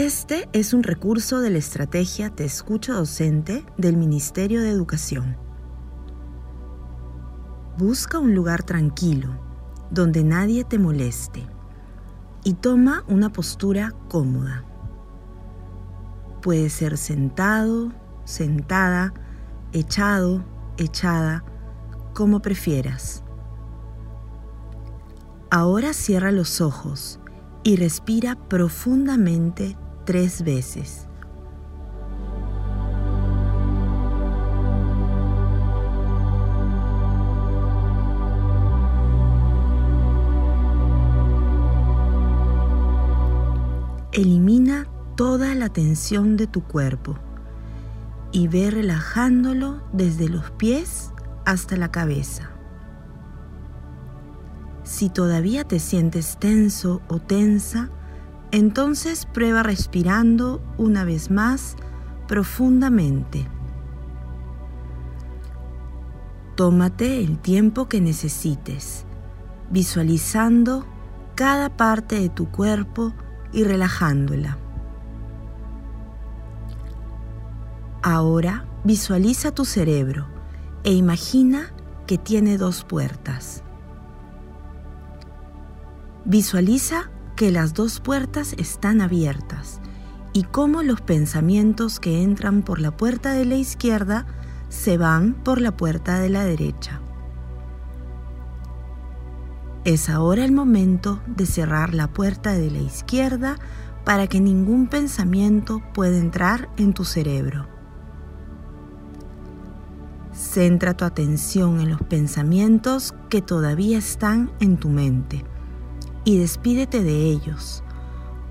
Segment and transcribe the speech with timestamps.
[0.00, 5.36] Este es un recurso de la estrategia Te Escucho Docente del Ministerio de Educación.
[7.76, 9.28] Busca un lugar tranquilo,
[9.90, 11.46] donde nadie te moleste,
[12.44, 14.64] y toma una postura cómoda.
[16.40, 17.92] Puede ser sentado,
[18.24, 19.12] sentada,
[19.74, 20.42] echado,
[20.78, 21.44] echada,
[22.14, 23.22] como prefieras.
[25.50, 27.20] Ahora cierra los ojos
[27.64, 31.06] y respira profundamente tres veces.
[44.12, 44.86] Elimina
[45.16, 47.16] toda la tensión de tu cuerpo
[48.32, 51.10] y ve relajándolo desde los pies
[51.44, 52.50] hasta la cabeza.
[54.82, 57.90] Si todavía te sientes tenso o tensa,
[58.52, 61.76] entonces prueba respirando una vez más
[62.26, 63.46] profundamente.
[66.56, 69.04] Tómate el tiempo que necesites,
[69.70, 70.84] visualizando
[71.34, 73.14] cada parte de tu cuerpo
[73.52, 74.58] y relajándola.
[78.02, 80.26] Ahora visualiza tu cerebro
[80.84, 81.72] e imagina
[82.06, 83.62] que tiene dos puertas.
[86.24, 89.80] Visualiza que las dos puertas están abiertas
[90.34, 94.26] y cómo los pensamientos que entran por la puerta de la izquierda
[94.68, 97.00] se van por la puerta de la derecha.
[99.86, 103.56] Es ahora el momento de cerrar la puerta de la izquierda
[104.04, 107.66] para que ningún pensamiento pueda entrar en tu cerebro.
[110.34, 115.42] Centra tu atención en los pensamientos que todavía están en tu mente
[116.24, 117.82] y despídete de ellos,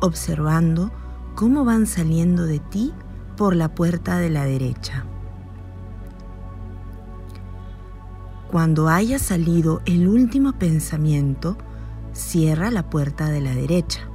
[0.00, 0.90] observando
[1.34, 2.92] cómo van saliendo de ti
[3.36, 5.04] por la puerta de la derecha.
[8.50, 11.58] Cuando haya salido el último pensamiento,
[12.12, 14.08] cierra la puerta de la derecha.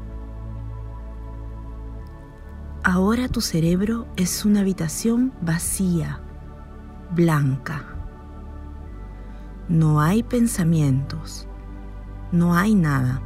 [2.84, 6.19] Ahora tu cerebro es una habitación vacía,
[7.16, 7.86] blanca.
[9.69, 11.47] No hay pensamientos,
[12.34, 13.22] no hay nada.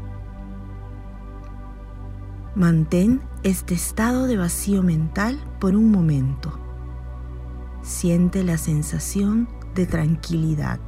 [2.57, 6.59] Mantén este estado de vacío mental por un momento.
[7.83, 10.79] Siente la sensación de tranquilidad.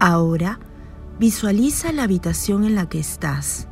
[0.00, 0.60] Ahora
[1.18, 3.68] visualiza la habitación en la que estás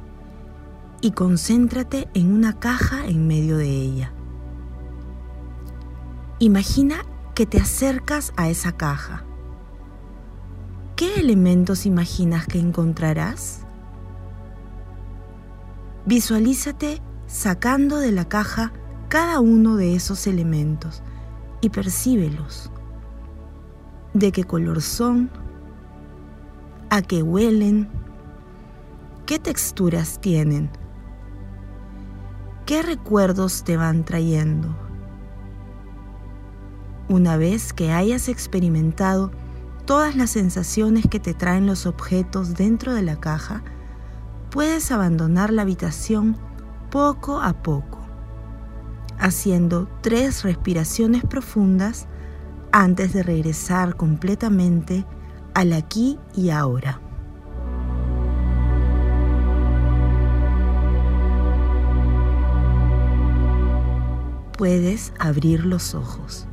[1.01, 4.13] y concéntrate en una caja en medio de ella.
[6.39, 6.97] Imagina
[7.35, 9.25] que te acercas a esa caja
[11.01, 13.61] ¿Qué elementos imaginas que encontrarás?
[16.05, 18.71] Visualízate sacando de la caja
[19.09, 21.03] cada uno de esos elementos
[21.63, 22.71] y percíbelos.
[24.13, 25.31] ¿De qué color son?
[26.91, 27.89] ¿A qué huelen?
[29.25, 30.69] ¿Qué texturas tienen?
[32.67, 34.77] ¿Qué recuerdos te van trayendo?
[37.09, 39.31] Una vez que hayas experimentado
[39.91, 43.65] todas las sensaciones que te traen los objetos dentro de la caja,
[44.49, 46.37] puedes abandonar la habitación
[46.93, 47.99] poco a poco,
[49.19, 52.07] haciendo tres respiraciones profundas
[52.71, 55.05] antes de regresar completamente
[55.55, 57.01] al aquí y ahora.
[64.57, 66.47] Puedes abrir los ojos.